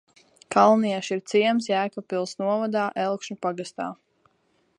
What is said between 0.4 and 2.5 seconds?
Kalnieši ir ciems Jēkabpils